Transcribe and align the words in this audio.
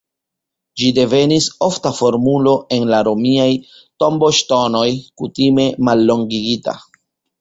Ĝi 0.81 0.87
devenis 0.99 1.49
ofta 1.67 1.91
formulo 1.97 2.53
en 2.77 2.87
la 2.93 3.01
romiaj 3.09 3.47
tomboŝtonoj, 4.05 4.87
kutime 5.23 5.69
mallongigita. 5.91 6.77